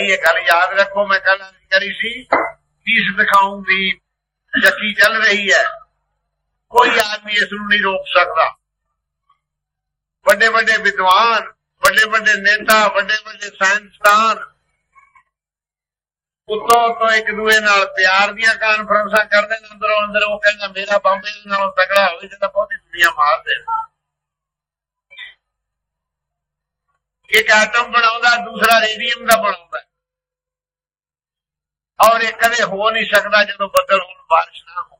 ਭਾਈ 0.00 0.08
ਇਹ 0.08 0.18
ਗੱਲ, 0.18 0.38
ਯਾਦ 0.38 0.78
ਰੱਖੋ 0.80 1.06
ਮੈਂ 1.06 1.18
ਕੱਲ 1.20 1.42
ਕਰੀ 1.70 1.92
ਸੀ 1.94 2.10
ਫੀਸ 2.86 3.16
ਦਿਖਾਉਂ 3.16 3.62
ਦੀ 3.62 3.90
ਚੱਕੀ 4.52 4.92
ਚੱਲ 4.94 5.16
ਰਹੀ 5.24 5.52
ਹੈ। 5.52 5.64
ਕੋਈ 6.72 6.98
ਆਦਮੀ 7.00 7.32
ਇਸ 7.32 7.52
ਨੂੰ 7.52 7.66
ਨਹੀਂ 7.68 7.80
ਰੋਕ 7.82 8.06
ਸਕਦਾ। 8.08 8.46
ਵੱਡੇ 10.26 10.48
ਵੱਡੇ 10.48 10.76
ਵਿਦਵਾਨ 10.76 11.52
ਵੱਡੇ 11.82 12.04
ਵੱਡੇ 12.10 12.34
ਨੇਤਾ 12.36 12.86
ਵੱਡੇ 12.88 13.16
ਵੱਡੇ 13.26 13.50
ਸਾਇੰਸਦਾਨ, 13.58 14.38
ਉੱਤੋਂ 16.48 16.94
ਤੋਂ 16.94 17.10
ਇੱਕ 17.10 17.30
ਦੂਏ 17.30 17.60
ਨਾਲ 17.60 17.86
ਪਿਆਰ 17.86 18.32
ਦੀਆਂ 18.32 18.54
ਕਾਨਫਰੰਸਾਂ 18.54 19.24
ਕਰਦੇ 19.26 19.60
ਨੇ, 19.60 19.68
ਅੰਦਰੋਂ 19.72 20.00
ਅੰਦਰ 20.04 20.22
ਉਹ 20.22 20.40
ਕਹਿੰਦਾ, 20.40 20.68
ਮੇਰਾ 20.68 20.98
ਬੰਬੇ 20.98 21.30
ਦੇ 21.30 21.42
ਨਾਲੋਂ 21.46 21.72
ਤਕੜਾ 21.72 22.06
ਹੋਵੇ 22.08 22.28
ਜਿਹਦਾ 22.28 22.48
ਬਹੁਤੀ 22.48 22.76
ਦੁਨੀਆ 22.76 23.10
ਮਾਰ 23.10 23.38
ਦੇ। 23.42 23.54
ਇੱਕ 27.28 27.50
ਆਟਮ 27.50 27.90
ਬਣਾਉਂਦਾ, 27.92 28.36
ਦੂਸਰਾ 28.36 28.80
ਰੇਡੀਅਮ 28.80 29.26
ਦਾ 29.26 29.36
ਬਣਾਉਂਦਾ। 29.36 29.82
ਔਰ 32.00 32.20
ਇਹ 32.20 32.32
ਕਦੇ 32.32 32.62
ਹੋ 32.62 32.90
ਨਹੀਂ 32.90 33.04
ਸਕਦਾ 33.04 33.44
ਜਦੋਂ 33.44 33.68
ਬੱਦਲ 33.68 34.00
ਹੋਣ, 34.00 34.22
ਬਾਰਿਸ਼ 34.30 34.64
ਨਾ 34.64 34.82
ਹੋ 34.82 34.96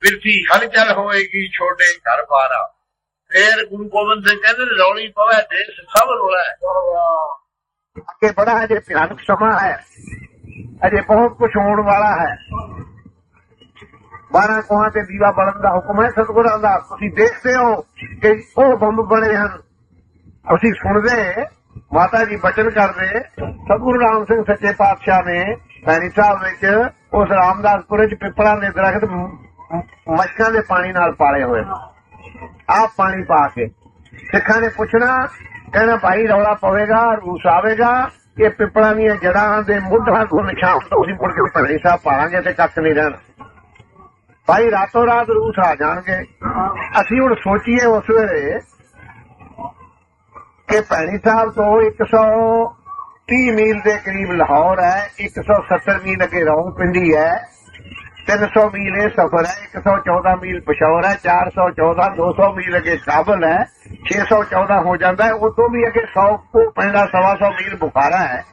ਬਿਰਥੀ 0.00 0.44
ਹਲਚਲ 0.44 0.92
ਹੋਏਗੀ 0.92 1.48
ਛੋਟੇ 1.48 1.98
ਘਰ 1.98 2.22
ਬਾਰਾ। 2.24 2.74
ਫੇਰ 3.30 3.66
ਗੁਰੂ 3.66 3.84
ਗੋਬਿੰਦ 3.84 4.26
ਸਿੰਘ 4.26 4.40
ਕਹਿੰਦੇ, 4.40 4.64
ਰੌਲੀ 4.78 5.08
ਪਵੇ, 5.08 5.42
ਦੇਸ਼ 5.42 5.80
ਸਭ 5.80 6.08
ਰੋਲਾ 6.08 6.42
ਹੈ। 6.42 6.56
ਅੱਗੇ 7.98 8.32
ਬੜਾ 8.32 8.64
ਅਜੇ 8.64 8.78
ਭਿਆਨਕ 8.78 9.20
ਸਮਾਂ 9.20 9.60
ਹੈ। 9.60 9.86
ਅਜੇ 10.86 11.00
ਬਹੁਤ 11.00 11.38
ਕੁਝ 11.38 11.50
ਹੋਣ 11.56 11.82
ਵਾਲਾ 11.82 12.16
ਹੈ। 12.16 12.36
12 14.32 14.62
ਕੋਹਾਂ 14.62 14.90
ਤੇ 14.90 15.02
ਦੀਵਾ 15.02 15.30
ਬਲਣ 15.30 15.60
ਦਾ 15.60 15.70
ਹੁਕਮ 15.70 16.04
ਹੈ, 16.04 16.10
ਸਤਿਗੁਰਾਂ 16.10 16.58
ਦਾ। 16.58 16.78
ਤੁਸੀਂ 16.78 17.10
ਦੇਖਦੇ 17.10 17.56
ਹੋ 17.56 17.80
ਕਿ 18.22 18.44
ਉਹ 18.58 18.76
ਬੰਬ 18.76 19.00
ਬਣੇ 19.02 19.36
ਹਨ। 19.36 19.62
ਅਸੀਂ 20.54 20.72
ਸੁਣਦੇ 20.72 21.44
ਮਾਤਾ 21.94 22.24
ਜੀ 22.24 22.36
ਬਚਨ 22.36 22.70
ਕਰਦੇ। 22.70 23.06
ਸਤਿਗੁਰੂ 23.40 24.00
ਰਾਮ 24.00 24.24
ਸਿੰਘ 24.24 24.44
ਸੱਚੇ 24.44 24.72
ਪਾਤਸ਼ਾਹ 24.72 25.22
ਨੇ 25.22 25.56
ਭੈਣੀ 25.86 26.10
ਸਾਹਿਬ 26.10 26.38
ਵਿੱਚ 26.42 26.88
ਉਸ 27.14 27.30
ਰਾਮਦਾਸਪੁਰੇ 27.30 28.06
ਚ 28.06 28.14
ਪਿੱਪਲਾਂ 28.14 28.56
ਦੇ 28.56 28.70
ਦਰਖਤ 28.70 29.04
ਮ- 29.04 29.38
ਮ- 29.74 29.82
ਮਸ਼ਕਾਂ 30.08 30.50
ਦੇ 30.50 30.60
ਪਾਣੀ 30.60 30.92
ਨਾਲ 30.92 31.12
ਪਾਲੇ 31.12 31.44
ਹੋਏ 31.44 31.60
ਨੇ। 31.64 31.70
ਆਪ 32.70 32.90
ਪਾਣੀ 32.96 33.22
ਪਾ 33.22 33.48
ਕੇ 33.48 33.66
ਸਿੱਖਾਂ 34.16 34.60
ਨੇ 34.60 34.68
ਪੁੱਛਣਾ, 34.68 35.26
ਕਹਿੰਦਾ 35.72 35.96
ਭਾਈ 35.96 36.26
ਰੌਲਾ 36.26 36.54
ਪਵੇਗਾ, 36.54 37.14
ਰੂਸ 37.14 37.46
ਆਵੇਗਾ, 37.46 38.10
ਇਹ 38.42 38.50
ਪਿੱਪਲਾਂ 38.50 38.94
ਦੀਆਂ 38.94 39.16
ਜੜਾਂ 39.16 39.62
ਦੇ 39.62 39.78
ਮੁੱਢਾਂ 39.78 40.26
ਤੋਂ 40.26 40.44
ਨਿਸ਼ਾਨ 40.44 40.78
ਤੋਂ 40.78 41.04
ਅਸੀਂ 41.04 41.14
ਮੁੜ 41.14 41.32
ਕੇ 41.32 41.50
ਭੜੇ 41.54 41.78
ਸਾਹਿਬ 41.78 42.00
ਪਾਵਾਂਗੇ 42.04 42.40
ਤੇ 42.40 42.52
ਕੱਖ 42.52 42.78
ਨਹੀਂ 42.78 42.94
ਰਹਿਣਾ 42.94 43.16
ਭਾਈ 44.46 44.70
ਰਾਤੋਂ 44.70 45.06
ਰਾਤ 45.06 45.30
ਰੂਸ 45.30 45.58
ਆ 45.58 45.74
ਜਾਣਗੇ। 45.74 46.22
ਅਸੀਂ 47.00 47.20
ਹੁਣ 47.20 47.34
ਸੋਚੀਏ 47.34 47.84
ਉਸ 47.86 48.04
ਵੇਲੇ 48.10 48.60
ਕਿ 50.74 50.80
ਭੈਣੀ 50.80 51.18
ਸਾਹਿਬ 51.24 51.50
ਤੋਂ 51.50 51.82
130 51.82 53.50
ਮੀਲ 53.54 53.80
ਦੇ 53.80 53.92
ਕਰੀਬ 54.06 54.30
ਲਾਹੌਰ 54.32 54.80
ਹੈ 54.80 55.10
170 55.24 55.94
ਮੀਲ 56.04 56.24
ਅੱਗੇ 56.24 56.44
ਰੌਂਗ 56.44 56.72
ਪਿੰਡੀ 56.78 57.16
ਹੈ 57.16 57.42
300 58.30 58.64
ਮੀਲ 58.74 58.96
ਇਹ 58.96 59.08
ਸਫ਼ਰ 59.08 59.46
ਹੈ 59.46 59.54
114 59.76 60.34
ਮੀਲ 60.42 60.60
ਪਸ਼ੌਰ 60.60 61.04
ਹੈ 61.04 61.12
414 61.26 62.08
200 62.16 62.50
ਮੀਲ 62.54 62.76
ਅੱਗੇ 62.76 62.96
ਕਾਬਲ 62.96 63.44
ਹੈ 63.44 63.58
614 64.08 64.80
ਹੋ 64.82 64.96
ਜਾਂਦਾ 64.96 65.24
ਹੈ, 65.24 65.32
ਉਦੋਂ 65.32 65.68
ਵੀ 65.68 65.86
ਅੱਗੇ 65.86 66.04
100 66.06 66.26
ਕੋ 66.52 66.70
ਪੈਂਦਾ, 66.70 67.06
ਸਵਾ 67.06 67.34
ਸੌ 67.34 67.50
ਮੀਲ 67.50 67.76
ਬੁਖਾਰਾ 67.76 68.18
ਹੈ। 68.18 68.44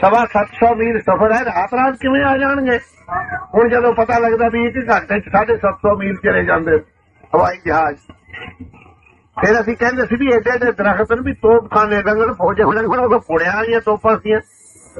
ਸਵਾ 0.00 0.24
700 0.32 0.74
ਮੀਲ 0.74 1.00
ਸਫ਼ਰ 1.00 1.32
ਹੈ, 1.32 1.44
ਰਾਤ 1.44 1.74
ਰਾਤ 1.74 1.94
ਕਿਵੇਂ 1.94 2.24
ਆ 2.24 2.36
ਜਾਣਗੇ? 2.38 2.78
ਹੁਣ 3.54 3.68
ਜਦੋਂ 3.68 3.92
ਪਤਾ 3.94 4.18
ਲੱਗਦਾ 4.18 4.48
ਵੀ 4.48 4.66
ਇੱਕ 4.66 4.76
ਘੰਟੇ 4.90 5.20
ਚ 5.20 5.32
750 5.38 5.96
ਮੀਲ 5.98 6.16
ਚਲੇ 6.16 6.44
ਜਾਂਦੇ 6.44 6.78
ਹਵਾਈ 7.34 7.58
ਜਹਾਜ਼। 7.66 7.98
ਫਿਰ 9.40 9.60
ਅਸੀਂ 9.60 9.76
ਕਹਿੰਦੇ 9.76 10.06
ਸੀ 10.06 10.16
ਵੀ 10.16 10.26
ਏਡੇ 10.26 10.50
ਏਡੇ 10.54 10.72
ਦਰਖਤ 10.72 11.12
ਨੇ 11.12 11.20
ਵੀ 11.20 11.32
ਤੋਪਖਾਨੇ 11.32 12.02
ਰੰਗਣ 12.02 12.32
ਫੌਜ 12.32 12.62
ਹੁਣ 12.62 12.78
ਉਹ 12.78 13.20
ਪੁੜਿਆਂ 13.20 13.56
ਵਾਲੀਆਂ 13.56 13.80
ਤੋਪਾਂ 13.80 14.16
ਸੀ 14.16 14.40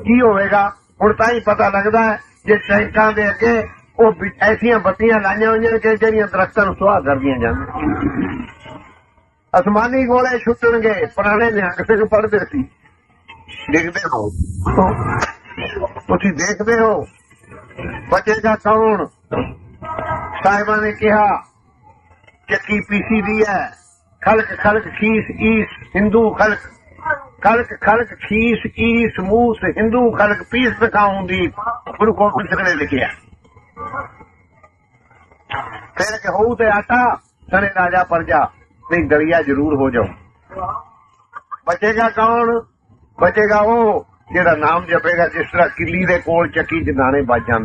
ਕੀ 0.03 0.21
ਹੋਵੇਗਾ? 0.21 0.73
ਹੁਣ 1.03 1.13
ਤਾਂ 1.13 1.35
ਹੀ 1.35 1.41
ਪਤਾ 1.41 1.69
ਲੱਗਦਾ 1.69 2.03
ਹੈ 2.05 2.19
ਜੇ 2.47 2.57
ਟੈਂਕਾਂ 2.57 3.13
ਦੇ 3.13 3.29
ਅੱਗੇ 3.31 3.69
ਉਹ 3.99 4.13
ਵੀ 4.13 4.31
ਐਸੀਆਂ 4.41 4.79
ਬੱਤੀਆਂ 4.79 5.21
ਲਾਈਆਂ 5.21 5.49
ਹੋਈਆਂ 5.49 5.73
ਨੇ 5.73 5.79
ਕਿ 5.79 5.97
ਜਿਹੜੀਆਂ 5.97 6.27
ਦਰਖਤਾਂ 6.27 6.67
ਨੂੰ 6.67 6.75
ਸੁਆਹ 6.75 7.01
ਕਰਦੀਆਂ 7.01 7.39
ਜਾਂਦੀਆਂ। 7.39 7.67
ਅਸਮਾਨੀ 9.61 10.07
ਗੋਲੇ 10.07 10.39
ਛੁੱਟਣਗੇ, 10.39 11.07
ਪੁਰਾਣੇ 11.07 11.51
ਨਿਹੰਗ 11.51 11.85
ਸਿੰਘ 11.85 12.05
ਪੜਦੇ 12.05 12.39
ਸੀ। 12.39 12.63
ਦੇਖਦੇ 13.73 14.01
ਹੋ। 14.15 14.31
ਤੁਸੀਂ 15.99 16.33
ਦੇਖਦੇ 16.33 16.79
ਹੋ। 16.79 17.07
ਬਚੇਗਾ 18.11 18.57
ਕੌਣ? 18.57 19.07
ਸਾਹਿਬਾਂ 20.45 20.83
ਨੇ 20.83 20.93
ਕਿਹਾ 20.93 21.43
ਚੱਕੀ 22.49 22.81
ਪੀਸੀ 22.81 23.23
ਦੀ 23.23 23.45
ਹੈ? 23.49 23.84
ਖਲਕ 24.25 24.47
ਖਲਕ 24.59 24.89
ਖੀਸ 24.89 25.25
ਈਸ 25.31 25.67
ਹਿੰਦੂ 25.97 26.31
ਖਲਕ 26.31 26.59
ਖਲਕ 27.43 27.67
ਖਲਕ 27.81 28.15
ਖੀਸ 28.15 28.59
ਈਸ 28.79 29.21
ਮੂਸ 29.21 29.59
ਹਿੰਦੂ 29.79 30.11
ਖਲਕ 30.11 30.43
ਪੀਸ 30.51 30.79
ਦਿਖਾਉਂਦੀ 30.81 31.47
ਗੁਰੂ 31.99 32.15
ਗੋਬਿੰਦ 32.15 32.49
ਸਿੰਘ 32.49 32.69
ਨੇ 32.69 32.75
ਲਿਖਿਆ 32.75 33.09
ਫਿਰ 35.97 36.19
ਕਿ 36.19 36.29
ਹੋਊ 36.29 36.55
ਤੇ 36.55 36.67
ਆਟਾ 36.67 37.15
ਸਣੇ 37.51 37.67
ਰਾਜਾ 37.67 38.05
ਪਰਜਾ 38.05 38.51
ਨਹੀਂ 38.93 39.05
ਦਲੀਆ 39.05 39.43
ਜ਼ਰੂਰ 39.43 39.75
ਹੋ 39.75 39.91
ਜਾਓ 39.91 40.05
ਬਚੇਗਾ 41.69 42.09
ਕੌਣ? 42.09 42.61
ਬਚੇਗਾ 43.21 43.59
ਉਹ 43.59 44.07
ਜਿਹੜਾ 44.33 44.55
ਨਾਮ 44.55 44.85
ਜਪੇਗਾ, 44.85 45.29
ਜਿਸ 45.29 45.51
ਤਰ੍ਹਾਂ 45.53 45.69
ਕਿੱਲੀ 45.69 46.05
ਦੇ 46.05 46.19
ਕੋਲ 46.19 46.49
ਚੱਕੀ 46.49 46.85
ਚ 46.85 46.97
ਦਾਣੇ 46.97 47.21
ਵੱਜ 47.21 47.43
ਜਾਂਦੇ। 47.49 47.63